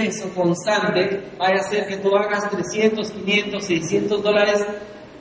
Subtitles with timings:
[0.00, 4.66] ingreso constante vaya a ser que tú hagas 300, 500, 600 dólares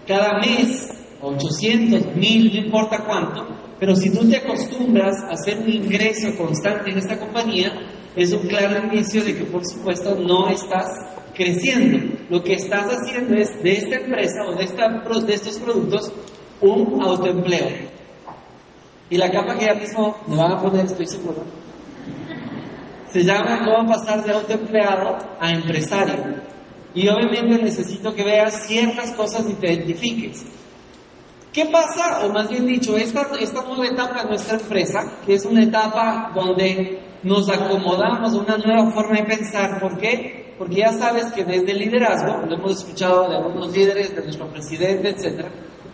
[0.07, 0.89] cada mes,
[1.21, 3.47] 800, 1000, no importa cuánto,
[3.79, 7.71] pero si tú te acostumbras a hacer un ingreso constante en esta compañía,
[8.15, 10.87] es un claro indicio de que por supuesto no estás
[11.33, 12.17] creciendo.
[12.29, 16.11] Lo que estás haciendo es de esta empresa o de, esta, de estos productos
[16.61, 17.67] un autoempleo.
[19.09, 21.43] Y la capa que ya mismo me van a poner, estoy seguro,
[23.11, 26.49] se llama cómo pasar de autoempleado a empresario.
[26.93, 30.45] Y obviamente necesito que veas ciertas cosas y te identifiques.
[31.53, 32.25] ¿Qué pasa?
[32.25, 36.31] O más bien dicho, esta, esta nueva etapa de nuestra empresa, que es una etapa
[36.35, 39.79] donde nos acomodamos a una nueva forma de pensar.
[39.79, 40.53] ¿Por qué?
[40.57, 44.47] Porque ya sabes que desde el liderazgo, lo hemos escuchado de algunos líderes, de nuestro
[44.47, 45.45] presidente, etc.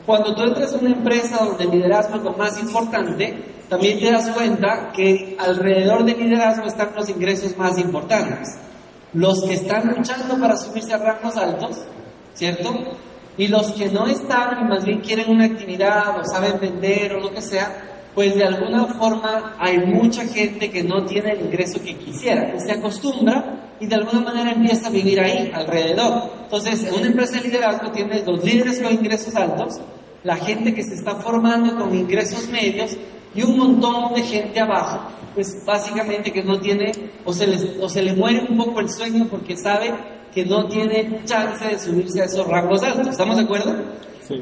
[0.06, 4.12] Cuando tú entras en una empresa donde el liderazgo es lo más importante, también te
[4.12, 8.58] das cuenta que alrededor del liderazgo están los ingresos más importantes.
[9.14, 11.78] Los que están luchando para subirse a rangos altos,
[12.34, 12.74] ¿cierto?
[13.38, 17.20] Y los que no están y más bien quieren una actividad o saben vender o
[17.22, 21.82] lo que sea, pues de alguna forma hay mucha gente que no tiene el ingreso
[21.84, 26.32] que quisiera, que se acostumbra y de alguna manera empieza a vivir ahí, alrededor.
[26.44, 29.82] Entonces, en una empresa de liderazgo tienes los líderes con ingresos altos,
[30.24, 32.98] la gente que se está formando con ingresos medios
[33.36, 35.00] y un montón de gente abajo,
[35.34, 36.92] pues básicamente que no tiene
[37.26, 39.94] o se, o se le muere un poco el sueño porque sabe
[40.34, 43.08] que no tiene chance de subirse a esos rangos altos.
[43.08, 43.76] ¿Estamos de acuerdo?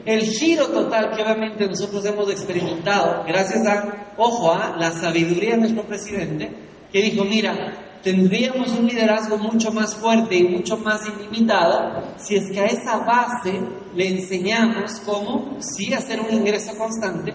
[0.05, 5.57] El giro total que obviamente nosotros hemos experimentado, gracias a, ojo, a la sabiduría de
[5.57, 6.51] nuestro presidente,
[6.91, 12.51] que dijo, mira, tendríamos un liderazgo mucho más fuerte y mucho más ilimitado si es
[12.51, 13.59] que a esa base
[13.95, 17.33] le enseñamos cómo sí hacer un ingreso constante,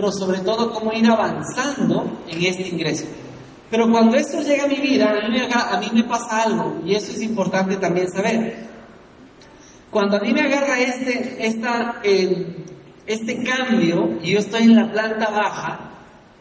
[0.00, 3.04] pero sobre todo cómo ir avanzando en este ingreso.
[3.70, 7.20] Pero cuando esto llega a mi vida, a mí, me pasa algo, y eso es
[7.20, 8.66] importante también saber.
[9.90, 15.28] Cuando a mí me agarra este, esta, este cambio y yo estoy en la planta
[15.28, 15.90] baja,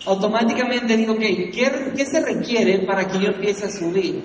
[0.06, 4.24] automáticamente digo, ok, ¿qué, ¿qué, se requiere para que yo empiece a subir?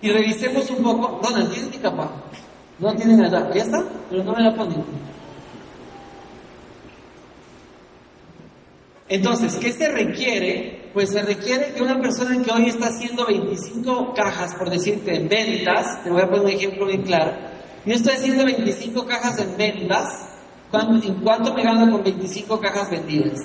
[0.00, 2.12] Y revisemos un poco, Donald, ¿tienes mi capa?
[2.78, 3.84] No tiene nada, ¿ya está?
[4.08, 4.84] Pero no me la ponen.
[9.08, 10.90] Entonces, ¿qué se requiere?
[10.92, 15.28] Pues se requiere que una persona que hoy está haciendo 25 cajas, por decirte, en
[15.28, 17.32] ventas, te voy a poner un ejemplo bien claro,
[17.86, 20.28] yo estoy haciendo 25 cajas en ventas,
[20.72, 23.38] ¿en cuánto me gano con 25 cajas vendidas?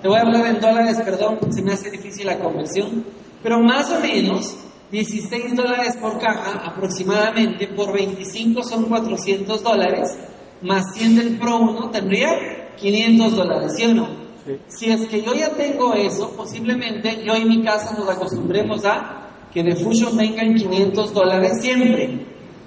[0.00, 3.04] Te voy a hablar en dólares, perdón, se me hace difícil la conversión,
[3.42, 4.56] pero más o menos
[4.90, 10.16] 16 dólares por caja aproximadamente, por 25 son 400 dólares,
[10.62, 14.25] más 100 del Pro 1 tendría 500 dólares, ¿sí o no?
[14.68, 19.28] Si es que yo ya tengo eso, posiblemente yo en mi casa nos acostumbremos a
[19.52, 22.26] que de Fusion vengan 500 dólares siempre.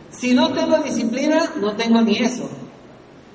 [0.09, 2.49] Si no tengo disciplina, no tengo ni eso.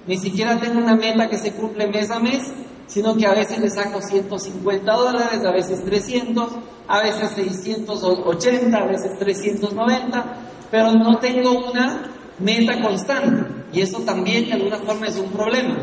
[0.07, 2.53] Ni siquiera tengo una meta que se cumple mes a mes,
[2.87, 6.49] sino que a veces le saco 150 dólares, a veces 300,
[6.87, 10.25] a veces 680, a veces 390,
[10.71, 13.65] pero no tengo una meta constante.
[13.73, 15.77] Y eso también de alguna forma es un problema.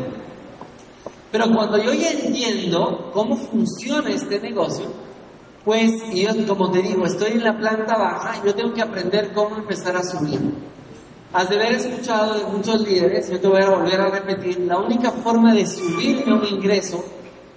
[1.32, 4.84] Pero cuando yo ya entiendo cómo funciona este negocio,
[5.64, 9.32] pues, y yo como te digo, estoy en la planta baja, yo tengo que aprender
[9.32, 10.40] cómo empezar a subir.
[11.32, 14.78] Has de haber escuchado de muchos líderes, yo te voy a volver a repetir, la
[14.78, 17.02] única forma de subir un ingreso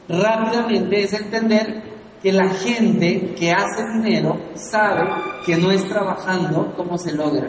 [0.08, 1.84] rápidamente es entender
[2.24, 5.04] que la gente que hace dinero sabe
[5.46, 7.48] que no es trabajando como se logra.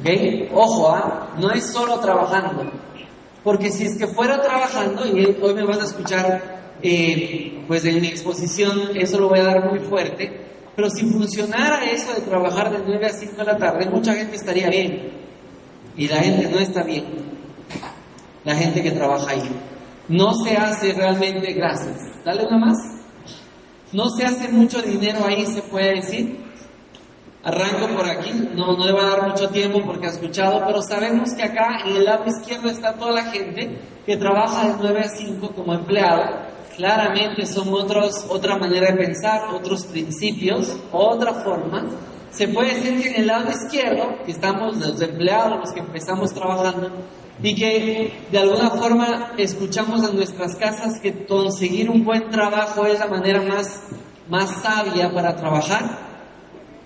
[0.00, 0.50] ¿Ok?
[0.52, 1.28] Ojo, ¿ah?
[1.38, 2.64] no es solo trabajando,
[3.48, 7.98] porque si es que fuera trabajando, y hoy me van a escuchar, eh, pues en
[7.98, 10.30] mi exposición, eso lo voy a dar muy fuerte,
[10.76, 14.36] pero si funcionara eso de trabajar de 9 a 5 de la tarde, mucha gente
[14.36, 15.12] estaría bien.
[15.96, 17.06] Y la gente no está bien.
[18.44, 19.48] La gente que trabaja ahí.
[20.10, 21.96] No se hace realmente, gracias.
[22.26, 22.76] Dale una más.
[23.94, 26.47] No se hace mucho dinero ahí, se puede decir.
[27.48, 30.82] Arranco por aquí, no, no le va a dar mucho tiempo porque ha escuchado, pero
[30.82, 33.70] sabemos que acá en el lado izquierdo está toda la gente
[34.04, 36.24] que trabaja de 9 a 5 como empleado.
[36.76, 41.86] Claramente son otros, otra manera de pensar, otros principios, otra forma.
[42.30, 46.34] Se puede decir que en el lado izquierdo, que estamos los empleados, los que empezamos
[46.34, 46.90] trabajando,
[47.42, 52.98] y que de alguna forma escuchamos en nuestras casas que conseguir un buen trabajo es
[52.98, 53.84] la manera más,
[54.28, 56.07] más sabia para trabajar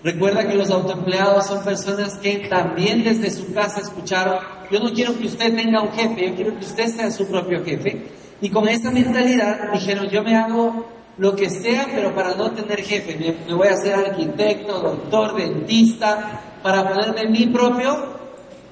[0.04, 4.38] Recuerda que los autoempleados son personas que también desde su casa escucharon,
[4.70, 7.64] yo no quiero que usted tenga un jefe, yo quiero que usted sea su propio
[7.64, 8.08] jefe.
[8.40, 10.86] Y con esa mentalidad dijeron, yo me hago
[11.18, 13.36] lo que sea, pero para no tener jefe.
[13.46, 18.20] Me, voy a hacer arquitecto, doctor, dentista, para ponerme mi propio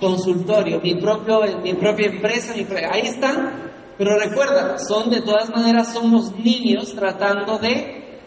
[0.00, 2.55] consultorio, mi, propio, mi propia empresa.
[2.91, 8.19] ahí están, pero recuerda, son de todas maneras, somos niños tratando de,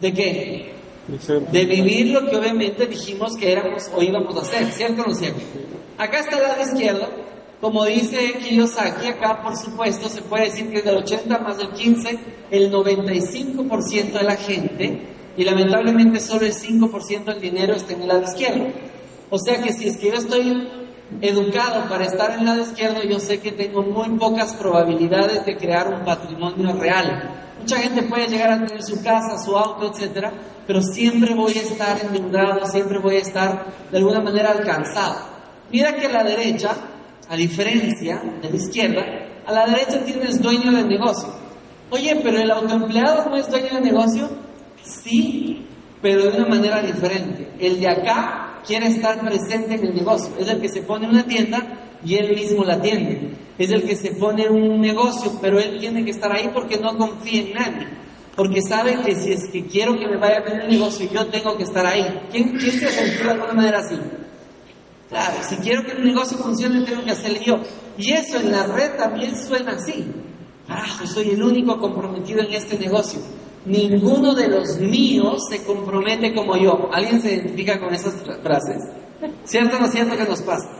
[0.00, 0.81] ¿de qué?
[1.08, 5.14] De vivir lo que obviamente dijimos que éramos o íbamos a hacer, ¿cierto o no
[5.14, 5.40] cierto?
[5.98, 7.08] Acá está el lado izquierdo,
[7.60, 12.18] como dice Kiyosaki, acá por supuesto se puede decir que del 80 más del 15,
[12.50, 15.00] el 95% de la gente,
[15.36, 18.66] y lamentablemente solo el 5% del dinero está en el lado izquierdo.
[19.30, 20.68] O sea que si es que yo estoy
[21.20, 25.56] educado para estar en el lado izquierdo, yo sé que tengo muy pocas probabilidades de
[25.56, 27.30] crear un patrimonio real.
[27.60, 30.32] Mucha gente puede llegar a tener su casa, su auto, etcétera,
[30.66, 35.16] pero siempre voy a estar endeudado, siempre voy a estar de alguna manera alcanzado.
[35.70, 36.74] Mira que a la derecha
[37.28, 39.02] a diferencia de la izquierda,
[39.46, 41.28] a la derecha tienes dueño del negocio.
[41.90, 44.28] Oye, pero el autoempleado no es dueño del negocio.
[44.82, 45.66] Sí,
[46.00, 47.52] pero de una manera diferente.
[47.58, 50.34] El de acá quiere estar presente en el negocio.
[50.38, 51.60] Es el que se pone una tienda
[52.04, 53.36] y él mismo la atiende.
[53.58, 56.96] Es el que se pone un negocio, pero él tiene que estar ahí porque no
[56.96, 57.88] confía en nadie.
[58.36, 61.26] Porque sabe que si es que quiero que me vaya a tener el negocio, yo
[61.26, 62.28] tengo que estar ahí.
[62.30, 63.96] ¿Quién, se sentido de alguna manera así?
[65.10, 67.58] Claro, si quiero que un negocio funcione, tengo que hacerlo yo.
[67.98, 70.06] Y eso en la red también suena así.
[70.66, 73.20] Carajo, soy el único comprometido en este negocio.
[73.66, 76.88] Ninguno de los míos se compromete como yo.
[76.90, 78.82] ¿Alguien se identifica con esas frases?
[79.44, 80.70] ¿Cierto o no cierto que nos pasa?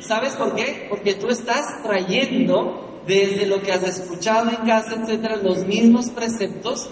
[0.00, 0.86] ¿Sabes por qué?
[0.88, 6.88] Porque tú estás trayendo desde lo que has escuchado en casa, etcétera, los mismos preceptos,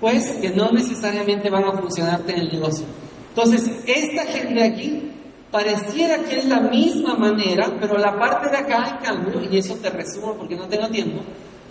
[0.00, 2.86] pues que no necesariamente van a funcionarte en el negocio.
[3.30, 5.12] Entonces, esta gente aquí
[5.52, 9.74] Pareciera que es la misma manera, pero la parte de acá, en cambio, y eso
[9.74, 11.20] te resumo porque no tengo tiempo,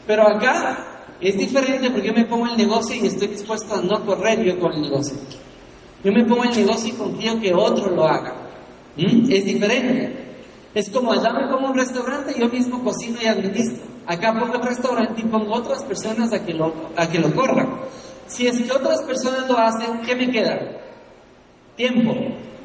[0.05, 4.05] pero acá es diferente porque yo me pongo el negocio y estoy dispuesto a no
[4.05, 5.17] correr yo con el negocio.
[6.03, 8.35] Yo me pongo el negocio y confío que otro lo haga.
[8.97, 9.31] ¿Mm?
[9.31, 10.20] Es diferente.
[10.73, 13.83] Es como allá me pongo un restaurante, yo mismo cocino y administro.
[14.06, 17.81] Acá pongo el restaurante y pongo otras personas a que lo, a que lo corran.
[18.27, 20.57] Si es que otras personas lo hacen, ¿qué me queda?
[21.75, 22.13] Tiempo.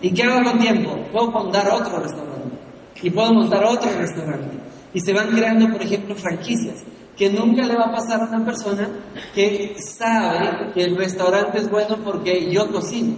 [0.01, 0.97] ¿Y qué hago con tiempo?
[1.11, 2.57] Puedo montar otro restaurante.
[3.03, 4.57] Y puedo montar otro restaurante.
[4.95, 6.85] Y se van creando, por ejemplo, franquicias.
[7.17, 8.89] Que nunca le va a pasar a una persona
[9.35, 13.17] que sabe que el restaurante es bueno porque yo cocino.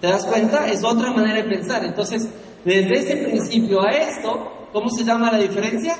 [0.00, 0.68] ¿Te das cuenta?
[0.68, 1.84] Es otra manera de pensar.
[1.84, 2.28] Entonces,
[2.64, 5.96] desde ese principio a esto, ¿cómo se llama la diferencia?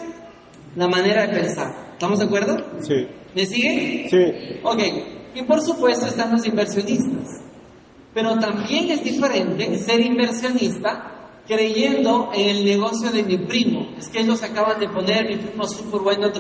[0.77, 1.75] La manera de pensar.
[1.93, 2.57] ¿Estamos de acuerdo?
[2.81, 3.07] Sí.
[3.35, 4.07] ¿Me sigue?
[4.11, 4.61] Sí.
[4.63, 4.83] Ok.
[5.35, 7.41] Y por supuesto están los inversionistas.
[8.15, 11.15] Pero también es diferente ser inversionista
[11.47, 13.89] creyendo en el negocio de mi primo.
[13.99, 16.31] Es que ellos acaban de poner, mi primo súper bueno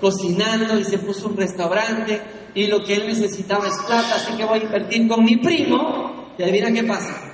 [0.00, 2.20] cocinando y se puso un restaurante
[2.54, 6.32] y lo que él necesitaba es plata, así que voy a invertir con mi primo.
[6.38, 7.27] Y adivina qué pasa.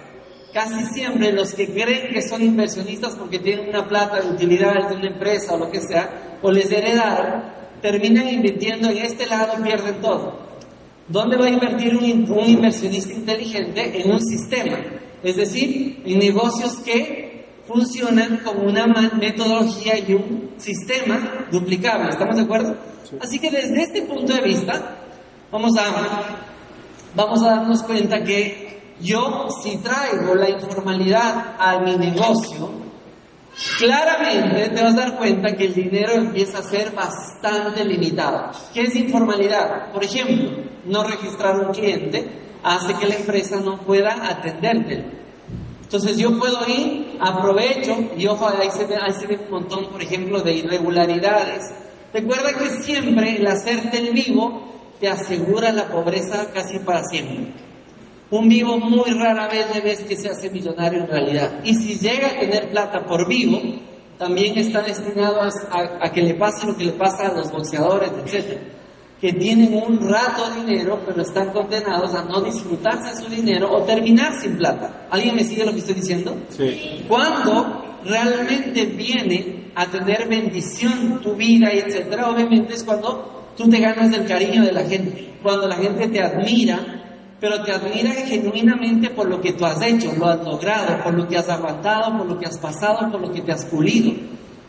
[0.55, 4.95] Casi siempre los que creen que son inversionistas porque tienen una plata de utilidades de
[4.95, 7.43] una empresa o lo que sea, o les heredaron,
[7.83, 10.39] terminan invirtiendo en este lado y pierden todo.
[11.09, 12.05] ¿Dónde va a invertir un,
[12.49, 14.01] inversionista inteligente?
[14.01, 14.79] En un sistema,
[15.25, 22.11] es decir, en negocios que funcionan con una metodología y un sistema duplicable.
[22.11, 22.77] ¿Estamos de acuerdo?
[23.21, 24.99] Así que desde este punto de vista,
[25.51, 26.39] vamos a,
[27.17, 28.64] vamos a darnos cuenta que
[29.01, 32.71] yo, si traigo la informalidad a mi negocio,
[33.79, 38.51] claramente te vas a dar cuenta que el dinero empieza a ser bastante limitado.
[38.73, 39.93] ¿Qué es informalidad?
[39.93, 40.51] Por ejemplo,
[40.85, 42.29] no registrar un cliente
[42.63, 45.05] hace que la empresa no pueda atenderte.
[45.83, 49.87] Entonces yo puedo ir, aprovecho, y ojo, ahí se, ve, ahí se ve un montón,
[49.91, 51.73] por ejemplo, de irregularidades.
[52.13, 57.64] Recuerda que siempre el hacerte el vivo te asegura la pobreza casi para siempre.
[58.35, 61.61] Un vivo muy rara vez le ves que se hace millonario en realidad.
[61.63, 63.61] Y si llega a tener plata por vivo,
[64.19, 65.51] también está destinado a,
[66.01, 68.59] a que le pase lo que le pasa a los boxeadores, etc
[69.21, 73.73] que tienen un rato de dinero, pero están condenados a no disfrutarse de su dinero
[73.73, 75.07] o terminar sin plata.
[75.11, 76.37] ¿Alguien me sigue lo que estoy diciendo?
[76.51, 77.07] Sí.
[77.09, 84.13] Cuando realmente viene a tener bendición tu vida etcétera, obviamente es cuando tú te ganas
[84.13, 87.04] el cariño de la gente, cuando la gente te admira,
[87.41, 91.29] pero te admira genuinamente por lo que tú has hecho, lo has logrado, por lo
[91.29, 94.13] que has aguantado, por lo que has pasado, por lo que te has pulido,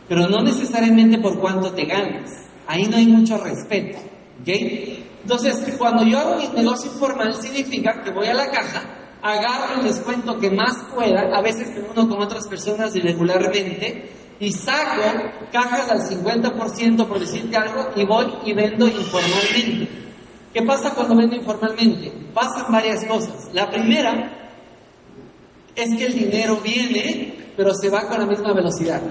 [0.08, 2.30] pero no necesariamente por cuánto te ganas.
[2.66, 3.98] Ahí no hay mucho respeto.
[4.46, 8.82] Entonces, cuando yo hago mi negocio informal, significa que voy a la caja,
[9.22, 14.52] agarro el descuento que más pueda, a veces me uno con otras personas irregularmente, y
[14.52, 15.02] saco
[15.50, 20.05] cajas al 50% por decirte algo, y voy y vendo informalmente.
[20.56, 22.10] ¿Qué pasa cuando vendo informalmente?
[22.32, 23.50] Pasan varias cosas.
[23.52, 24.50] La primera
[25.74, 29.02] es que el dinero viene, pero se va con la misma velocidad.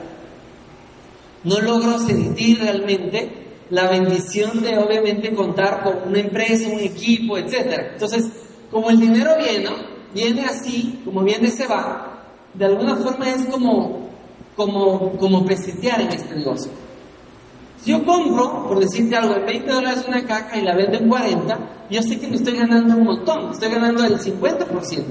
[1.43, 3.29] No logro sentir realmente
[3.69, 7.91] la bendición de obviamente contar con una empresa, un equipo, etc.
[7.93, 8.25] Entonces,
[8.71, 9.69] como el dinero viene,
[10.15, 12.23] viene así, como viene se va,
[12.55, 14.09] de alguna forma es como,
[14.55, 16.71] como, como pesetear en este negocio.
[17.85, 21.07] Si yo compro, por decirte algo, en 20 dólares una caja y la vendo en
[21.07, 21.59] 40,
[21.91, 25.03] yo sé que me estoy ganando un montón, estoy ganando el 50%.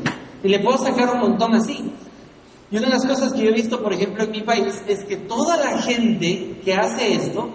[0.43, 1.93] Y le puedo sacar un montón así.
[2.73, 5.05] Y una de las cosas que yo he visto, por ejemplo, en mi país, es
[5.05, 7.49] que toda la gente que hace esto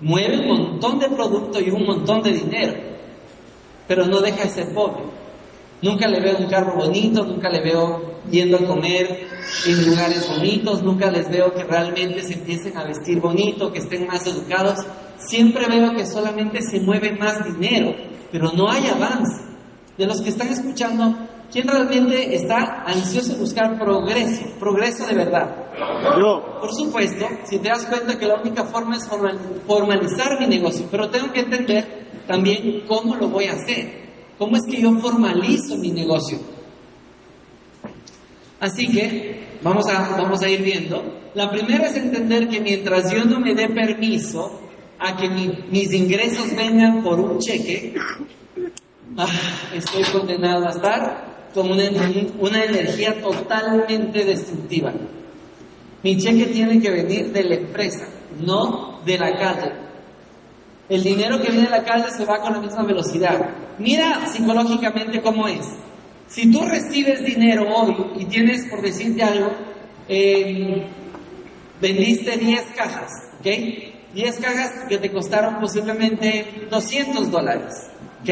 [0.00, 2.72] mueve un montón de producto y un montón de dinero,
[3.86, 5.02] pero no deja de ser pobre.
[5.84, 9.28] Nunca le veo un carro bonito, nunca le veo yendo a comer
[9.66, 14.06] en lugares bonitos, nunca les veo que realmente se empiecen a vestir bonito, que estén
[14.06, 14.78] más educados.
[15.18, 17.94] Siempre veo que solamente se mueve más dinero,
[18.32, 19.44] pero no hay avance.
[19.98, 21.18] De los que están escuchando,
[21.52, 25.54] ¿quién realmente está ansioso de buscar progreso, progreso de verdad?
[26.18, 26.60] Yo.
[26.62, 29.06] Por supuesto, si te das cuenta que la única forma es
[29.66, 34.03] formalizar mi negocio, pero tengo que entender también cómo lo voy a hacer.
[34.38, 36.38] ¿Cómo es que yo formalizo mi negocio?
[38.60, 41.02] Así que vamos a, vamos a ir viendo.
[41.34, 44.60] La primera es entender que mientras yo no me dé permiso
[44.98, 47.94] a que mis ingresos vengan por un cheque,
[49.16, 49.26] ah,
[49.74, 51.84] estoy condenado a estar con una,
[52.38, 54.92] una energía totalmente destructiva.
[56.02, 58.06] Mi cheque tiene que venir de la empresa,
[58.40, 59.83] no de la calle.
[60.88, 63.38] El dinero que viene de la calle se va con la misma velocidad.
[63.78, 65.66] Mira psicológicamente cómo es.
[66.26, 69.50] Si tú recibes dinero hoy y tienes, por decirte algo,
[70.08, 70.86] eh,
[71.80, 73.10] vendiste 10 cajas,
[73.40, 73.46] ¿ok?
[74.14, 77.90] 10 cajas que te costaron posiblemente 200 dólares,
[78.22, 78.30] ¿ok?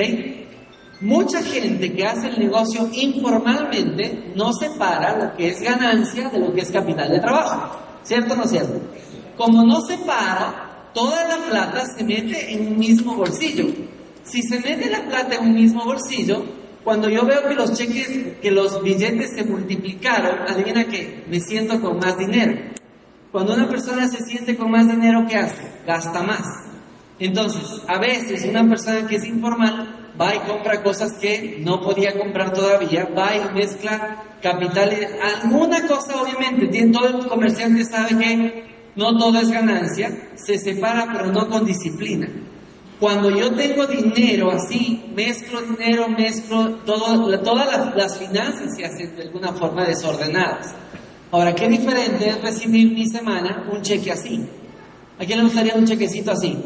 [1.01, 6.53] Mucha gente que hace el negocio informalmente no separa lo que es ganancia de lo
[6.53, 8.81] que es capital de trabajo, ¿cierto o no cierto?
[9.37, 13.67] Como no separa, toda la plata se mete en un mismo bolsillo.
[14.25, 16.45] Si se mete la plata en un mismo bolsillo,
[16.85, 21.81] cuando yo veo que los cheques, que los billetes se multiplicaron, adivina que me siento
[21.81, 22.73] con más dinero.
[23.31, 25.63] Cuando una persona se siente con más dinero, ¿qué hace?
[25.87, 26.45] Gasta más.
[27.19, 32.19] Entonces, a veces una persona que es informal va y compra cosas que no podía
[32.19, 38.72] comprar todavía, va y mezcla capitales, alguna cosa obviamente, tiene, todo el comerciante sabe que
[38.95, 42.29] no todo es ganancia, se separa pero no con disciplina.
[43.01, 49.23] Cuando yo tengo dinero así, mezclo dinero, mezclo todo, todas las, finanzas se hacen de
[49.23, 50.73] alguna forma desordenadas.
[51.33, 54.47] Ahora, qué diferente es recibir mi semana un cheque así.
[55.19, 56.57] ¿A quién le gustaría un chequecito así?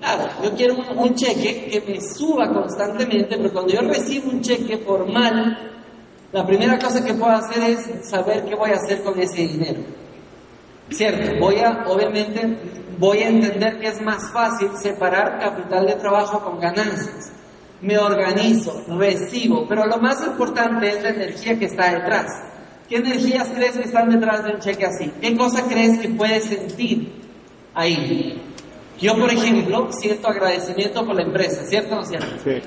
[0.00, 4.78] Claro, yo quiero un, cheque que me suba constantemente, pero cuando yo recibo un cheque
[4.78, 5.72] formal,
[6.32, 9.80] la primera cosa que puedo hacer es saber qué voy a hacer con ese dinero.
[10.90, 11.40] ¿Cierto?
[11.40, 12.58] Voy a, obviamente,
[12.98, 17.32] voy a entender que es más fácil separar capital de trabajo con ganancias.
[17.80, 22.26] Me organizo, recibo, pero lo más importante es la energía que está detrás.
[22.88, 25.10] ¿Qué energías crees que están detrás de un cheque así?
[25.20, 27.12] ¿Qué cosa crees que puedes sentir
[27.74, 28.40] ahí?
[29.00, 32.26] Yo, por ejemplo, siento agradecimiento por la empresa, ¿cierto o no cierto?
[32.44, 32.62] Sí.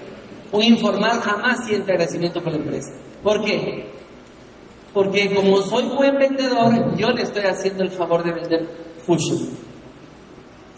[0.52, 2.92] Un informal jamás siente agradecimiento por la empresa.
[3.24, 3.97] ¿Por qué?
[4.98, 8.68] Porque como soy buen vendedor, yo le estoy haciendo el favor de vender
[9.06, 9.48] Fusion.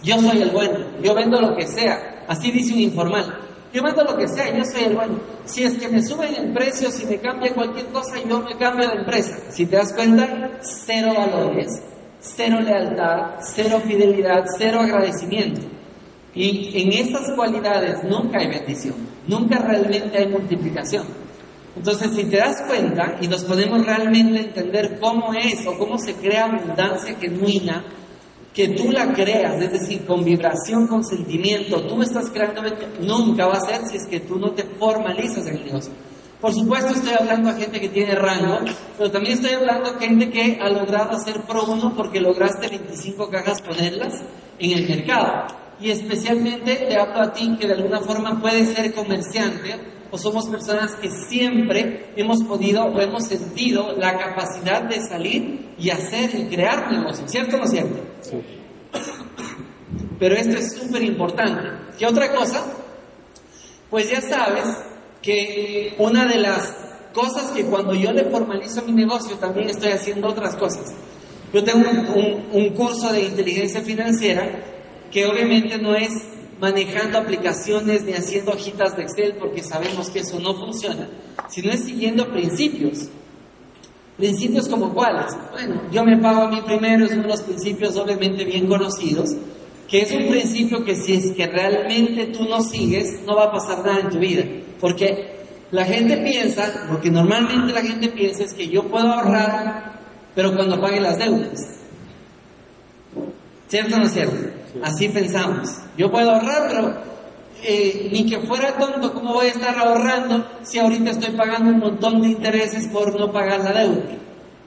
[0.03, 2.25] Yo soy el bueno, yo vendo lo que sea.
[2.27, 3.39] Así dice un informal.
[3.73, 5.21] Yo vendo lo que sea, yo soy el bueno.
[5.45, 8.89] Si es que me suben el precio, si me cambia cualquier cosa, yo me cambio
[8.89, 9.37] de empresa.
[9.51, 11.81] Si te das cuenta, cero valores,
[12.19, 15.61] cero lealtad, cero fidelidad, cero agradecimiento.
[16.35, 18.95] Y en estas cualidades nunca hay bendición,
[19.27, 21.28] nunca realmente hay multiplicación.
[21.75, 26.15] Entonces, si te das cuenta y nos podemos realmente entender cómo es o cómo se
[26.15, 27.83] crea abundancia genuina,
[28.53, 32.63] que tú la creas, es decir, con vibración, con sentimiento, tú estás creando,
[32.99, 35.93] nunca va a ser si es que tú no te formalizas en negocio.
[36.41, 38.59] Por supuesto estoy hablando a gente que tiene rango,
[38.97, 43.29] pero también estoy hablando a gente que ha logrado hacer pro uno porque lograste 25
[43.29, 44.13] cajas ponerlas
[44.57, 45.47] en el mercado.
[45.81, 50.47] Y especialmente te hablo a ti que de alguna forma puedes ser comerciante o somos
[50.47, 56.45] personas que siempre hemos podido o hemos sentido la capacidad de salir y hacer y
[56.45, 57.99] crear negocios, ¿cierto o no cierto?
[58.21, 58.37] Sí.
[60.19, 61.69] Pero esto es súper importante.
[61.97, 62.65] ¿Qué otra cosa?
[63.89, 64.65] Pues ya sabes
[65.21, 66.75] que una de las
[67.13, 70.93] cosas que cuando yo le formalizo mi negocio también estoy haciendo otras cosas.
[71.53, 74.63] Yo tengo un, un curso de inteligencia financiera
[75.11, 76.11] que obviamente no es
[76.59, 81.07] manejando aplicaciones ni haciendo hojitas de Excel porque sabemos que eso no funciona,
[81.49, 83.07] sino es siguiendo principios.
[84.17, 85.33] Principios como cuáles?
[85.51, 89.29] Bueno, yo me pago a mí primero, es uno de los principios obviamente bien conocidos,
[89.87, 93.51] que es un principio que si es que realmente tú no sigues, no va a
[93.51, 94.43] pasar nada en tu vida.
[94.81, 95.39] Porque
[95.71, 99.99] la gente piensa, porque normalmente la gente piensa es que yo puedo ahorrar,
[100.35, 101.79] pero cuando pague las deudas.
[103.69, 104.58] ¿Cierto o no es cierto?
[104.83, 105.69] Así pensamos.
[105.97, 106.97] Yo puedo ahorrar, pero
[107.63, 111.79] eh, ni que fuera tonto, ¿cómo voy a estar ahorrando si ahorita estoy pagando un
[111.79, 114.03] montón de intereses por no pagar la deuda?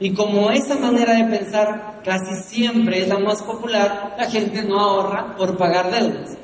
[0.01, 4.79] Y como esa manera de pensar casi siempre es la más popular, la gente no
[4.79, 6.37] ahorra por pagar deudas.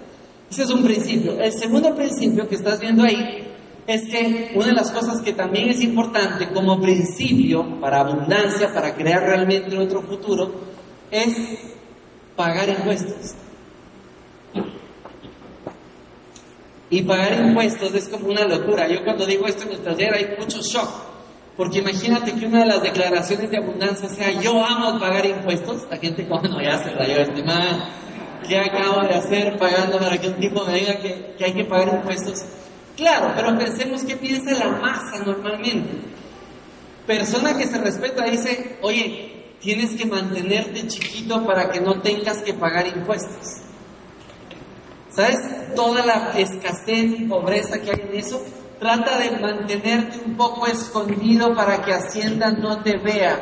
[0.50, 1.38] Ese es un principio.
[1.40, 3.46] El segundo principio que estás viendo ahí
[3.86, 8.94] es que una de las cosas que también es importante como principio para abundancia, para
[8.94, 10.52] crear realmente otro futuro,
[11.10, 11.34] es
[12.36, 13.34] pagar impuestos.
[16.90, 18.88] Y pagar impuestos es como una locura.
[18.88, 20.88] Yo cuando digo esto en el taller hay mucho shock.
[21.56, 25.86] Porque imagínate que una de las declaraciones de abundancia sea yo amo pagar impuestos.
[25.90, 27.84] La gente como no, ya se rayó man.
[28.46, 31.94] ¿Qué acabo de hacer pagando para que un tipo me diga que hay que pagar
[31.94, 32.44] impuestos?
[32.98, 35.98] Claro, pero pensemos qué piensa la masa normalmente.
[37.06, 42.54] Persona que se respeta dice, oye, tienes que mantenerte chiquito para que no tengas que
[42.54, 43.62] pagar impuestos.
[45.10, 45.38] ¿Sabes?
[45.74, 48.42] Toda la escasez y pobreza que hay en eso,
[48.78, 53.38] trata de mantenerte un poco escondido para que Hacienda no te vea.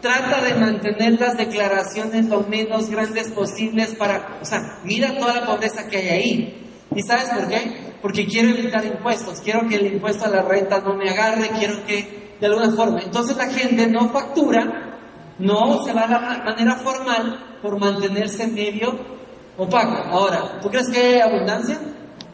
[0.00, 5.46] Trata de mantener las declaraciones lo menos grandes posibles para, o sea, mira toda la
[5.46, 6.70] pobreza que hay ahí.
[6.94, 7.94] ¿Y sabes por qué?
[8.02, 11.84] Porque quiero evitar impuestos, quiero que el impuesto a la renta no me agarre, quiero
[11.86, 13.00] que de alguna forma.
[13.00, 14.90] Entonces la gente no factura
[15.38, 19.14] no se va la manera formal por mantenerse medio
[19.56, 19.96] opaco.
[20.10, 21.78] Ahora, ¿tú crees que hay abundancia?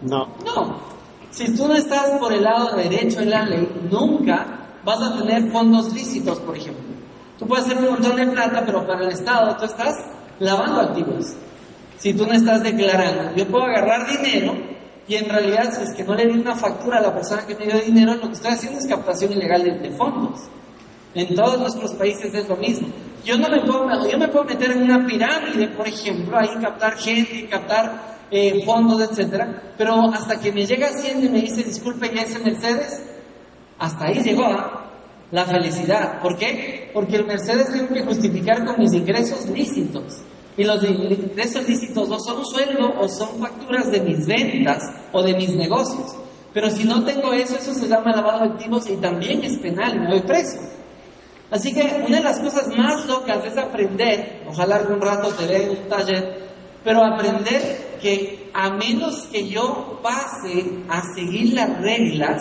[0.03, 0.29] No.
[0.45, 0.81] No.
[1.31, 4.47] Si tú no estás por el lado derecho de la ley, nunca
[4.85, 6.85] vas a tener fondos lícitos, por ejemplo.
[7.39, 9.95] Tú puedes hacer un montón de plata, pero para el Estado tú estás
[10.39, 11.35] lavando activos.
[11.99, 14.55] Si tú no estás declarando, yo puedo agarrar dinero
[15.07, 17.55] y en realidad, si es que no le di una factura a la persona que
[17.57, 20.41] me dio dinero, lo que estoy haciendo es captación ilegal de fondos.
[21.15, 22.89] En todos nuestros países es lo mismo.
[23.25, 26.97] Yo no me puedo, yo me puedo meter en una pirámide, por ejemplo, ahí captar
[26.97, 32.11] gente, captar eh, fondos, etcétera, pero hasta que me llega Hacienda y me dice, disculpe,
[32.15, 33.03] ya ese Mercedes,
[33.79, 34.87] hasta ahí llegó ¿ah?
[35.33, 36.21] la felicidad.
[36.21, 36.91] ¿Por qué?
[36.95, 40.19] Porque el Mercedes tengo que justificar con mis ingresos lícitos.
[40.57, 45.35] Y los ingresos lícitos o son sueldo o son facturas de mis ventas o de
[45.35, 46.15] mis negocios.
[46.53, 49.99] Pero si no tengo eso, eso se llama lavado de activos y también es penal
[49.99, 50.59] me voy preso.
[51.51, 55.71] Así que una de las cosas más locas es aprender, ojalá algún rato te dé
[55.71, 56.49] un taller,
[56.85, 62.41] pero aprender que a menos que yo pase a seguir las reglas,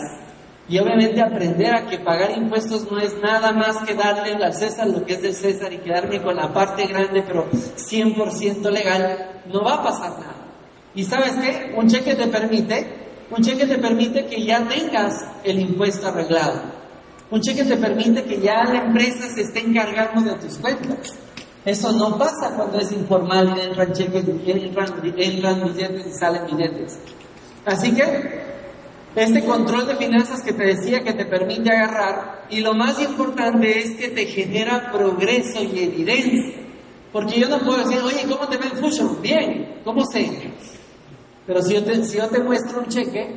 [0.70, 4.88] y obviamente aprender a que pagar impuestos no es nada más que darle al César
[4.88, 9.64] lo que es del César y quedarme con la parte grande, pero 100% legal, no
[9.64, 10.36] va a pasar nada.
[10.94, 11.74] ¿Y sabes qué?
[11.76, 12.86] Un cheque te permite,
[13.32, 16.79] un cheque te permite que ya tengas el impuesto arreglado.
[17.32, 21.14] Un cheque te permite que ya la empresa se esté encargando de tus cuentas.
[21.64, 26.98] Eso no pasa cuando es informal y entran cheques, entran, billetes y salen billetes.
[27.66, 28.42] Así que
[29.16, 33.78] este control de finanzas que te decía que te permite agarrar y lo más importante
[33.78, 36.56] es que te genera progreso y evidencia.
[37.12, 39.22] Porque yo no puedo decir, oye, ¿cómo te va en Fusion?
[39.22, 40.52] Bien, ¿cómo sé?
[41.46, 43.36] Pero si yo, te, si yo te muestro un cheque,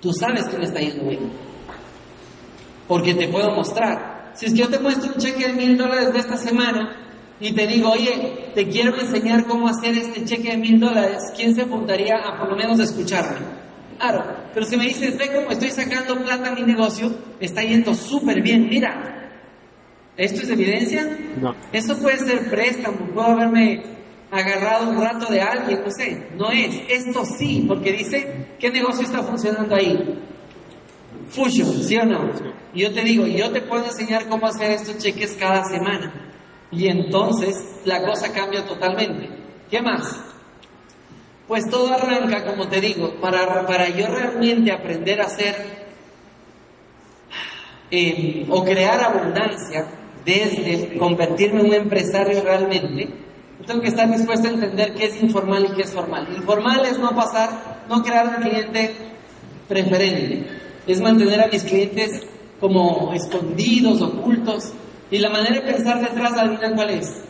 [0.00, 1.53] tú sabes que me está yendo bien
[2.88, 4.32] porque te puedo mostrar.
[4.34, 6.96] Si es que yo te muestro un cheque de mil dólares de esta semana
[7.40, 11.54] y te digo, oye, te quiero enseñar cómo hacer este cheque de mil dólares, ¿quién
[11.54, 13.64] se apuntaría a por lo menos escucharme?
[13.98, 17.94] Claro, pero si me dices, ve cómo estoy sacando plata a mi negocio, está yendo
[17.94, 19.20] súper bien, mira.
[20.16, 21.18] ¿Esto es evidencia?
[21.40, 21.54] No.
[21.72, 23.82] Esto puede ser préstamo, puedo haberme
[24.30, 26.82] agarrado un rato de alguien, no sé, no es.
[26.88, 30.18] Esto sí, porque dice, ¿qué negocio está funcionando ahí?
[31.34, 32.30] Fusion, ¿sí o no?
[32.74, 36.12] Yo te digo, yo te puedo enseñar cómo hacer estos cheques cada semana.
[36.70, 39.28] Y entonces la cosa cambia totalmente.
[39.68, 40.20] ¿Qué más?
[41.48, 45.56] Pues todo arranca, como te digo, para, para yo realmente aprender a hacer
[47.90, 49.86] eh, o crear abundancia
[50.24, 53.08] desde convertirme en un empresario realmente,
[53.66, 56.28] tengo que estar dispuesto a entender qué es informal y qué es formal.
[56.34, 58.94] Informal es no pasar, no crear un cliente
[59.68, 62.22] preferente es mantener a mis clientes
[62.60, 64.72] como escondidos, ocultos.
[65.10, 67.22] Y la manera de pensar detrás, ¿adivina cuál es?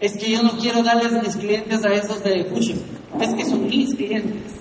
[0.00, 2.78] Es que yo no quiero darles mis clientes a esos de Fusion.
[3.20, 4.52] es que son mis clientes.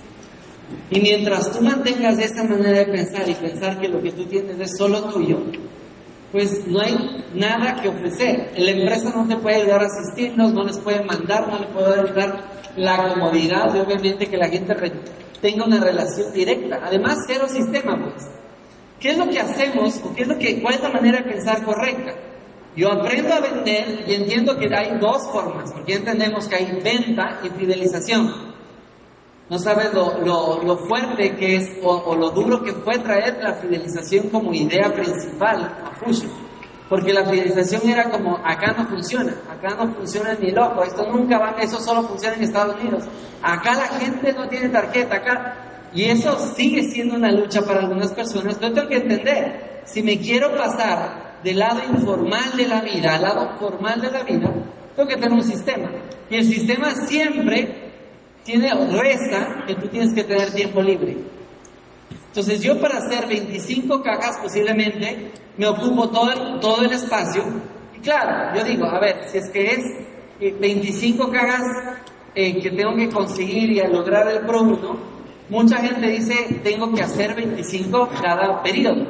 [0.90, 4.60] Y mientras tú mantengas esa manera de pensar y pensar que lo que tú tienes
[4.60, 5.40] es solo tuyo,
[6.32, 8.52] pues no hay nada que ofrecer.
[8.58, 12.14] La empresa no te puede ayudar a asistirnos, no les puede mandar, no le puede
[12.14, 14.74] dar la comodidad de obviamente que la gente
[15.46, 16.82] tenga una relación directa.
[16.84, 18.28] Además, cero sistema, pues.
[19.00, 21.32] ¿Qué es lo que hacemos o qué es lo que, cuál es la manera de
[21.34, 22.16] pensar correcta?
[22.76, 27.42] Yo aprendo a vender y entiendo que hay dos formas, porque entendemos que hay venta
[27.44, 28.56] y fidelización.
[29.48, 34.52] No sabes lo, fuerte que es o, lo duro que fue traer la fidelización como
[34.52, 36.32] idea principal a Fusion.
[36.90, 41.40] Porque la fidelización era como, acá no funciona, acá no funciona ni loco, esto nunca
[41.40, 43.06] va, eso solo funciona en Estados Unidos.
[43.42, 45.90] Acá la gente no tiene tarjeta, acá.
[45.94, 50.20] Y eso sigue siendo una lucha para algunas personas, pero tengo que entender, si me
[50.20, 54.52] quiero pasar del lado informal de la vida al lado formal de la vida,
[54.96, 55.90] tengo que tener un sistema.
[56.30, 57.92] Y el sistema siempre
[58.44, 61.18] tiene reza que tú tienes que tener tiempo libre.
[62.36, 67.46] Entonces yo para hacer 25 cajas posiblemente me ocupo todo el, todo el espacio.
[67.96, 71.64] Y claro, yo digo, a ver, si es que es 25 eh, cajas
[72.36, 75.00] eh, que tengo que conseguir y lograr el producto,
[75.48, 79.08] mucha gente dice, tengo que hacer 25 cada periodo.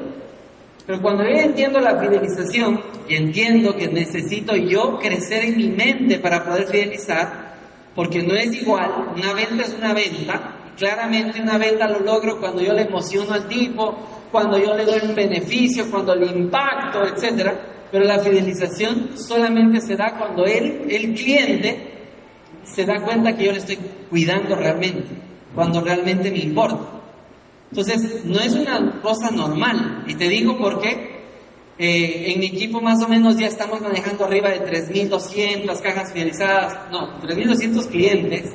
[0.85, 6.19] Pero cuando yo entiendo la fidelización y entiendo que necesito yo crecer en mi mente
[6.19, 7.55] para poder fidelizar,
[7.95, 12.61] porque no es igual, una venta es una venta, claramente una venta lo logro cuando
[12.61, 13.95] yo le emociono al tipo,
[14.31, 17.51] cuando yo le doy un beneficio, cuando le impacto, etc.
[17.91, 21.93] Pero la fidelización solamente se da cuando él, el cliente,
[22.63, 23.77] se da cuenta que yo le estoy
[24.09, 25.05] cuidando realmente,
[25.53, 26.95] cuando realmente me importa.
[27.69, 30.03] Entonces, no es una cosa normal.
[30.07, 31.15] Y te digo por qué,
[31.77, 36.89] eh, en mi equipo más o menos ya estamos manejando arriba de 3.200 cajas fidelizadas,
[36.89, 38.53] no, 3.200 clientes,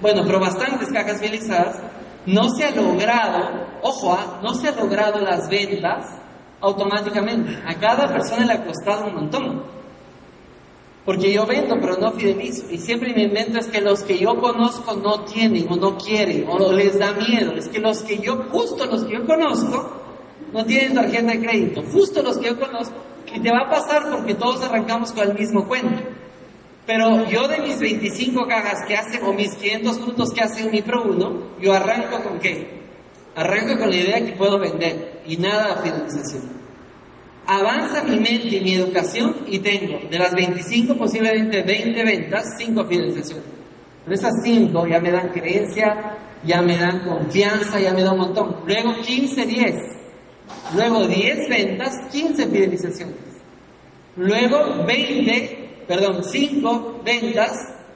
[0.00, 1.78] bueno, pero bastantes cajas fidelizadas.
[2.26, 6.06] No se ha logrado, ojo, ah, no se ha logrado las ventas
[6.60, 7.56] automáticamente.
[7.66, 9.76] A cada persona le ha costado un montón.
[11.04, 12.66] Porque yo vendo, pero no fidelizo.
[12.68, 16.46] Y siempre me invento es que los que yo conozco no tienen o no quieren
[16.48, 17.52] o les da miedo.
[17.52, 20.06] Es que los que yo, justo los que yo conozco,
[20.52, 22.94] no tienen tarjeta de crédito, justo los que yo conozco,
[23.32, 26.02] y te va a pasar porque todos arrancamos con el mismo cuento.
[26.86, 30.82] Pero yo de mis 25 cajas que hacen, o mis 500 puntos que hacen mi
[30.82, 32.76] Pro 1, yo arranco con qué?
[33.34, 36.56] Arranco con la idea que puedo vender y nada de fidelización.
[37.46, 42.84] Avanza mi mente y mi educación y tengo de las 25 posiblemente 20 ventas, 5
[42.84, 43.44] fidelizaciones.
[44.04, 48.20] Pero esas 5 ya me dan creencia, ya me dan confianza, ya me dan un
[48.20, 48.56] montón.
[48.66, 49.96] Luego 15, 10
[50.74, 53.16] Luego 10 ventas, 15 fidelizaciones.
[54.16, 55.55] Luego 20,
[55.86, 57.52] perdón, 5 ventas,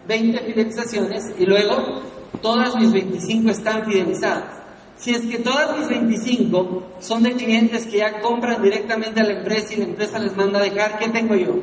[0.07, 2.03] 20 fidelizaciones y luego
[2.43, 4.61] todas mis 25 están fidelizadas.
[4.97, 9.39] Si es que todas mis 25 son de clientes que ya compran directamente a la
[9.39, 11.55] empresa y la empresa les manda a dejar, ¿qué tengo yo?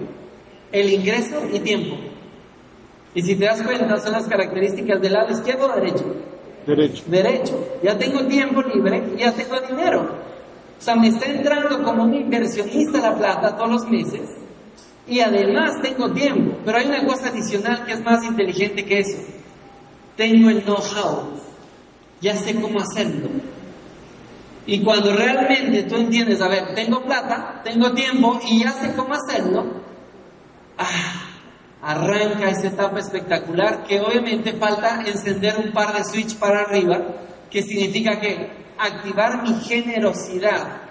[0.72, 1.98] El ingreso y tiempo.
[3.14, 6.16] Y si te das cuenta, son las características del lado izquierdo o derecho.
[6.66, 7.04] Derecho.
[7.08, 7.68] Derecho.
[7.84, 10.02] Ya tengo tiempo libre y ya tengo dinero.
[10.78, 14.47] O sea, me está entrando como un inversionista la plata todos los meses
[15.08, 16.58] y además tengo tiempo.
[16.66, 19.18] Pero hay una cosa adicional que es más inteligente que eso.
[20.16, 21.40] Tengo el know-how.
[22.22, 23.30] Ya sé cómo hacerlo.
[24.66, 29.14] Y cuando realmente tú entiendes, a ver, tengo plata, tengo tiempo y ya sé cómo
[29.14, 29.82] hacerlo,
[30.78, 31.28] ah,
[31.82, 37.00] arranca esa etapa espectacular que obviamente falta encender un par de switch para arriba,
[37.50, 40.87] que significa que activar mi generosidad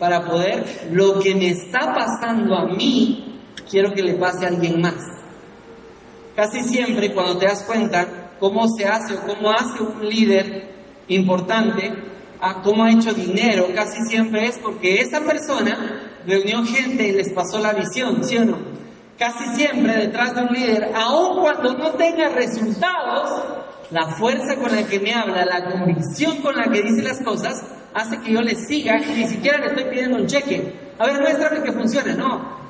[0.00, 3.38] para poder lo que me está pasando a mí,
[3.70, 4.96] quiero que le pase a alguien más.
[6.34, 10.70] Casi siempre cuando te das cuenta cómo se hace o cómo hace un líder
[11.08, 11.92] importante,
[12.64, 17.58] cómo ha hecho dinero, casi siempre es porque esa persona reunió gente y les pasó
[17.58, 18.56] la visión, ¿sí o no?
[19.18, 23.44] Casi siempre detrás de un líder, aun cuando no tenga resultados,
[23.90, 27.62] la fuerza con la que me habla, la convicción con la que dice las cosas,
[27.94, 30.72] hace que yo le siga y ni siquiera le estoy pidiendo un cheque.
[30.98, 32.14] A ver, muéstrame que funciona.
[32.14, 32.60] No,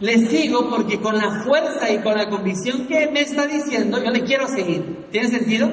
[0.00, 4.10] le sigo porque con la fuerza y con la convicción que me está diciendo, yo
[4.10, 5.06] le quiero seguir.
[5.10, 5.70] ¿Tiene sentido?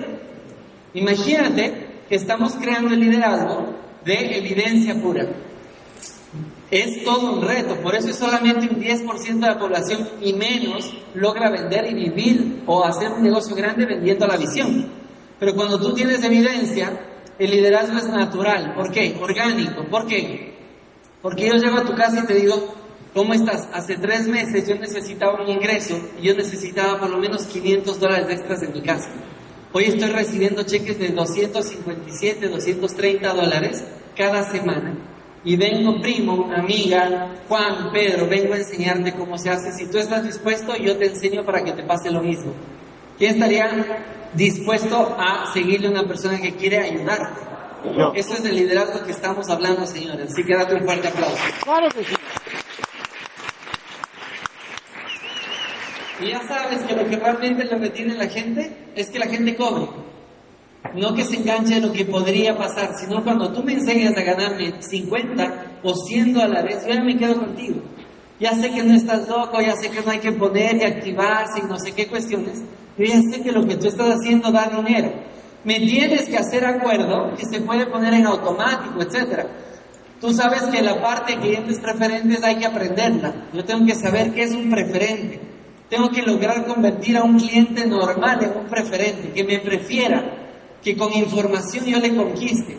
[0.93, 5.27] Imagínate que estamos creando el liderazgo de evidencia pura.
[6.69, 11.49] Es todo un reto, por eso solamente un 10% de la población y menos logra
[11.49, 14.85] vender y vivir o hacer un negocio grande vendiendo la visión.
[15.39, 16.91] Pero cuando tú tienes evidencia,
[17.39, 18.73] el liderazgo es natural.
[18.75, 19.17] ¿Por qué?
[19.19, 19.85] Orgánico.
[19.85, 20.55] ¿Por qué?
[21.21, 22.75] Porque yo llego a tu casa y te digo,
[23.13, 23.67] ¿cómo estás?
[23.73, 28.27] Hace tres meses yo necesitaba un ingreso y yo necesitaba por lo menos 500 dólares
[28.29, 29.09] extras en mi casa.
[29.73, 33.83] Hoy estoy recibiendo cheques de 257, 230 dólares
[34.15, 34.95] cada semana.
[35.43, 39.71] Y vengo, primo, amiga, Juan, Pedro, vengo a enseñarte cómo se hace.
[39.71, 42.53] Si tú estás dispuesto, yo te enseño para que te pase lo mismo.
[43.17, 44.03] ¿Quién estaría
[44.33, 47.41] dispuesto a seguirle a una persona que quiere ayudarte?
[48.15, 50.31] Eso es el liderazgo que estamos hablando, señores.
[50.31, 51.37] Así que date un fuerte aplauso.
[51.63, 52.15] Claro que sí.
[56.19, 59.55] Y ya sabes que lo que realmente lo retiene la gente es que la gente
[59.55, 59.87] cobre.
[60.93, 64.21] No que se enganche a lo que podría pasar, sino cuando tú me enseñas a
[64.21, 67.81] ganarme 50 o 100 dólares, yo ya me quedo contigo.
[68.39, 71.59] Ya sé que no estás loco, ya sé que no hay que poner y activarse
[71.59, 72.61] y no sé qué cuestiones.
[72.97, 75.11] Yo ya sé que lo que tú estás haciendo da dinero.
[75.63, 79.47] Me tienes que hacer acuerdo que se puede poner en automático, etc.
[80.21, 83.33] Tú sabes que la parte de clientes preferentes hay que aprenderla.
[83.53, 85.41] Yo tengo que saber qué es un preferente.
[85.89, 90.23] Tengo que lograr convertir a un cliente normal en un preferente, que me prefiera,
[90.83, 92.77] que con información yo le conquiste,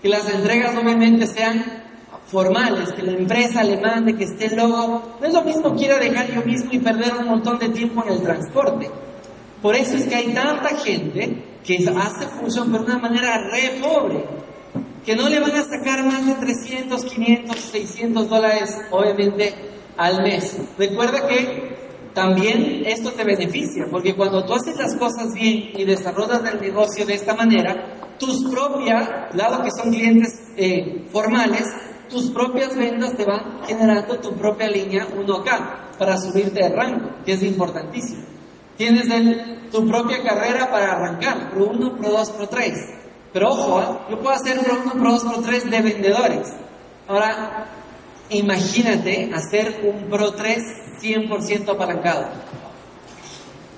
[0.00, 1.85] que las entregas obviamente sean
[2.26, 5.16] formales, que la empresa le mande, que esté el logo.
[5.20, 8.12] No es lo mismo quiera dejar yo mismo y perder un montón de tiempo en
[8.12, 8.90] el transporte.
[9.62, 14.24] Por eso es que hay tanta gente que hace función de una manera re pobre,
[15.04, 19.54] que no le van a sacar más de 300, 500, 600 dólares, obviamente,
[19.96, 20.56] al mes.
[20.78, 21.76] Recuerda que
[22.12, 27.04] también esto te beneficia, porque cuando tú haces las cosas bien y desarrollas el negocio
[27.04, 31.66] de esta manera, tus propias, dado que son clientes eh, formales,
[32.08, 37.32] tus propias ventas te van generando tu propia línea 1K para subirte de rango, que
[37.32, 38.22] es importantísimo.
[38.76, 39.06] Tienes
[39.70, 42.72] tu propia carrera para arrancar, Pro 1, Pro 2, Pro 3.
[43.32, 43.98] Pero ojo, ¿eh?
[44.10, 46.52] yo puedo hacer Pro 1, Pro 2, Pro 3 de vendedores.
[47.08, 47.66] Ahora,
[48.28, 50.62] imagínate hacer un Pro 3
[51.00, 52.26] 100% apalancado.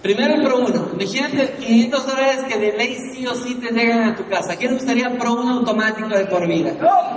[0.02, 0.90] Primero el Pro 1.
[0.94, 4.56] Imagínate 500 dólares que de ley sí o sí te llegan a tu casa.
[4.56, 6.72] ¿Quién gustaría Pro 1 automático de por vida?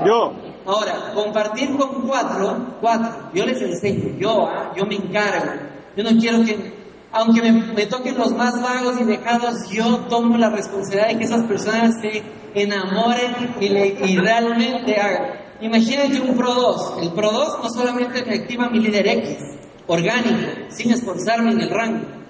[0.05, 0.33] Yo.
[0.65, 3.29] Ahora, compartir con cuatro, cuatro.
[3.33, 4.73] Yo les enseño, yo, ¿ah?
[4.75, 5.53] yo me encargo.
[5.95, 6.73] Yo no quiero que,
[7.11, 11.43] aunque me, toquen los más vagos y dejados, yo tomo la responsabilidad de que esas
[11.43, 12.23] personas se
[12.55, 15.41] enamoren y, y realmente hagan.
[15.61, 16.93] Imagínate un Pro 2.
[17.03, 19.37] El Pro 2 no solamente me activa mi líder X,
[19.85, 22.20] orgánico, sin esforzarme en el rango.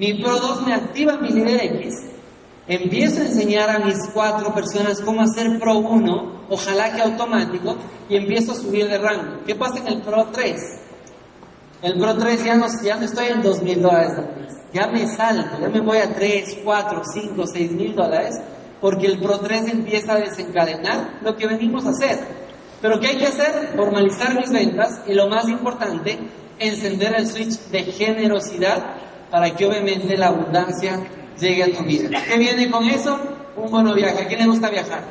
[0.00, 1.94] Mi Pro 2 me activa mi líder X.
[2.66, 7.76] Empiezo a enseñar a mis cuatro personas cómo hacer Pro 1, ojalá que automático,
[8.08, 9.44] y empiezo a subir de rango.
[9.44, 10.56] ¿Qué pasa en el Pro 3?
[11.82, 14.12] El Pro 3 ya no, ya no estoy en 2 mil dólares.
[14.72, 18.40] Ya me salgo, ya me voy a 3, 4, 5, 6 mil dólares,
[18.80, 22.20] porque el Pro 3 empieza a desencadenar lo que venimos a hacer.
[22.80, 23.74] Pero ¿qué hay que hacer?
[23.76, 26.18] Formalizar mis ventas y lo más importante,
[26.58, 31.00] encender el switch de generosidad para que obviamente la abundancia
[31.38, 32.22] llegue a tu vida.
[32.28, 33.18] ¿Qué viene con eso?
[33.56, 34.24] Un bono viaje.
[34.24, 35.04] ¿A quién le gusta viajar?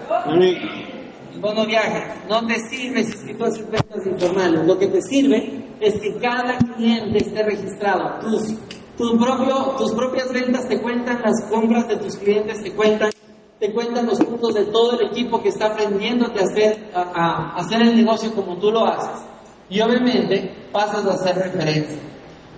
[1.34, 2.04] El bono viaje.
[2.28, 4.66] No te sirve si tú haces ventas informales.
[4.66, 8.20] Lo que te sirve es que cada cliente esté registrado.
[8.20, 8.56] Tus,
[8.98, 13.12] tu propio, tus propias ventas te cuentan, las compras de tus clientes te cuentan,
[13.60, 17.56] te cuentan los puntos de todo el equipo que está aprendiéndote a hacer, a, a
[17.56, 19.24] hacer el negocio como tú lo haces.
[19.70, 22.00] Y obviamente pasas a hacer referencia.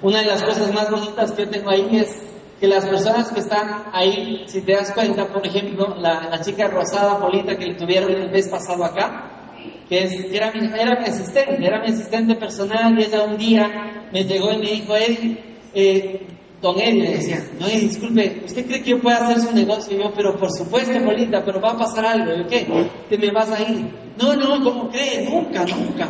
[0.02, 2.18] Una de las cosas más bonitas que yo tengo ahí es
[2.60, 7.20] que las personas que están ahí, si te das cuenta, por ejemplo, la, chica rosada
[7.20, 9.56] Polita que le tuvieron el mes pasado acá,
[9.90, 10.68] que, es, era, mi,
[11.06, 15.40] asistente, era mi asistente personal, y ella un día me llegó y me dijo, él,
[15.74, 16.28] eh,
[16.62, 19.98] don Eddie, me decía, no, disculpe, ¿usted cree que yo pueda hacer su negocio?
[19.98, 22.68] Yo, pero por supuesto, Polita, pero va a pasar algo, ¿y qué?
[23.10, 23.88] ¿Te me vas a ir?
[24.20, 25.28] No, no, ¿cómo cree?
[25.28, 26.08] Nunca, nunca.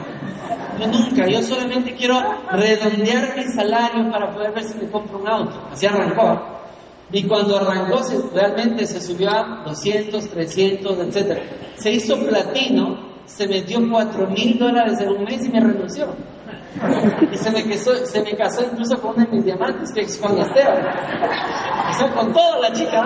[0.79, 2.19] Yo nunca, yo solamente quiero
[2.51, 5.67] redondear mi salario para poder ver si me compro un auto.
[5.71, 6.41] Así arrancó.
[7.11, 8.01] Y cuando arrancó,
[8.33, 11.39] realmente se subió a 200, 300, etc.
[11.75, 16.07] Se hizo platino, se metió 4 mil dólares en un mes y me renunció.
[17.31, 20.19] Y se me, casó, se me casó incluso con uno de mis diamantes, que es
[20.19, 20.83] Juan Esteban.
[21.97, 23.03] Sea, con toda la chica,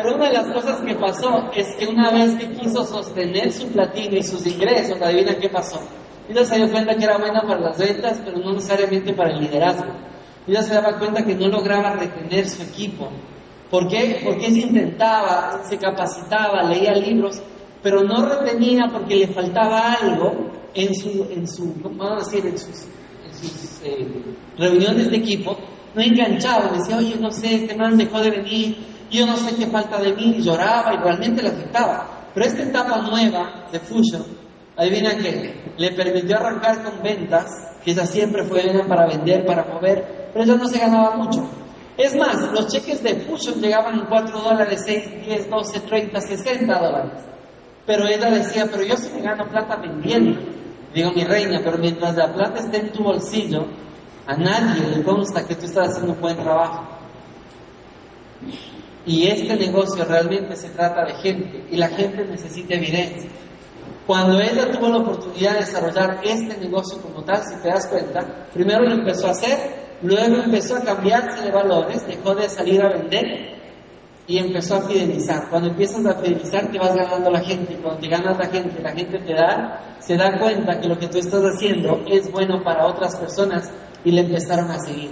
[0.00, 3.66] pero una de las cosas que pasó es que una vez que quiso sostener su
[3.66, 5.80] platino y sus ingresos, adivina qué pasó.
[6.28, 9.40] Ella se dio cuenta que era buena para las ventas, pero no necesariamente para el
[9.40, 9.92] liderazgo.
[10.46, 13.08] Ella se daba cuenta que no lograba retener su equipo.
[13.72, 14.20] ¿Por qué?
[14.24, 17.42] Porque ella intentaba, se capacitaba, leía libros,
[17.82, 22.86] pero no retenía porque le faltaba algo en su, en su vamos decir, en sus,
[23.82, 24.06] eh,
[24.56, 25.58] reuniones de equipo.
[25.94, 28.76] No enganchaba, decía, oye, no sé, este man dejó de venir,
[29.10, 32.06] yo no sé qué falta de mí, lloraba y realmente le afectaba.
[32.34, 34.24] Pero esta etapa nueva de Fusion,
[34.76, 37.46] adivina qué, le permitió arrancar con ventas,
[37.82, 41.48] que ella siempre fue para vender, para mover, pero ella no se ganaba mucho.
[41.96, 46.78] Es más, los cheques de Fusion llegaban en 4 dólares, 6, 10, 12, 30, 60
[46.78, 47.12] dólares.
[47.86, 50.38] Pero ella decía, pero yo sí me gano plata vendiendo.
[50.94, 53.66] Digo, mi reina, pero mientras la plata esté en tu bolsillo,
[54.28, 56.86] a nadie le consta que tú estás haciendo un buen trabajo.
[59.06, 63.30] Y este negocio realmente se trata de gente y la gente necesita evidencia.
[64.06, 68.20] Cuando ella tuvo la oportunidad de desarrollar este negocio como tal, si te das cuenta,
[68.52, 72.90] primero lo empezó a hacer, luego empezó a cambiarse de valores, dejó de salir a
[72.90, 73.56] vender
[74.26, 75.48] y empezó a fidelizar.
[75.48, 78.92] Cuando empiezas a fidelizar te vas ganando la gente cuando te ganas la gente, la
[78.92, 82.86] gente te da, se da cuenta que lo que tú estás haciendo es bueno para
[82.86, 83.72] otras personas
[84.08, 85.10] y le empezaron a seguir.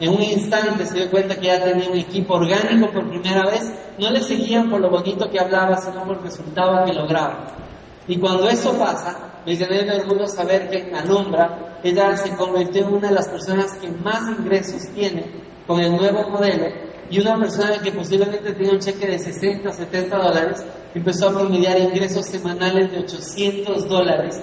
[0.00, 3.72] En un instante se dio cuenta que ya tenía un equipo orgánico por primera vez,
[3.98, 7.54] no le seguían por lo bonito que hablaba, sino por el resultado que lograba.
[8.08, 12.94] Y cuando eso pasa, llené de orgullo saber que en Alumbra ella se convirtió en
[12.94, 15.24] una de las personas que más ingresos tiene
[15.68, 16.66] con el nuevo modelo
[17.08, 20.64] y una persona que posiblemente tenía un cheque de 60, 70 dólares
[20.96, 24.40] empezó a promediar ingresos semanales de 800 dólares,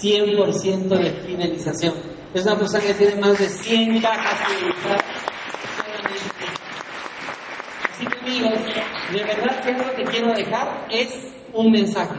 [0.00, 2.19] 100% de fidelización.
[2.32, 5.04] Es una persona que tiene más de 100 cajas fidelizadas.
[7.92, 8.60] Así que amigos,
[9.12, 11.08] de verdad que lo que quiero dejar es
[11.52, 12.14] un mensaje.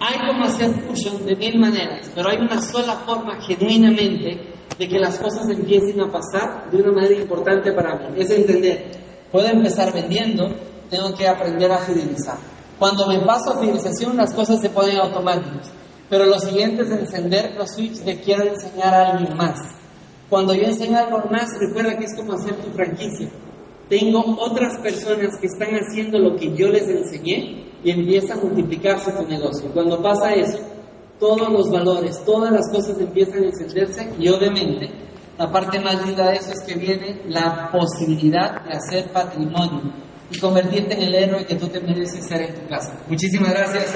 [0.00, 4.98] Hay como hacer fusion de mil maneras, pero hay una sola forma genuinamente de que
[4.98, 8.20] las cosas empiecen a pasar de una manera importante para mí.
[8.20, 8.90] Es entender,
[9.30, 10.50] puedo empezar vendiendo,
[10.90, 12.38] tengo que aprender a fidelizar.
[12.80, 15.70] Cuando me paso a fidelización, las cosas se ponen automáticas.
[16.08, 19.58] Pero lo siguiente es encender los switches que quiero enseñar a alguien más.
[20.28, 23.28] Cuando yo enseño algo más, recuerda que es como hacer tu franquicia.
[23.88, 29.12] Tengo otras personas que están haciendo lo que yo les enseñé y empieza a multiplicarse
[29.12, 29.70] tu negocio.
[29.72, 30.58] Cuando pasa eso,
[31.20, 34.90] todos los valores, todas las cosas empiezan a encenderse y obviamente
[35.38, 39.82] la parte más linda de eso es que viene la posibilidad de hacer patrimonio
[40.30, 42.92] y convertirte en el héroe que tú te mereces ser en tu casa.
[43.08, 43.94] Muchísimas gracias.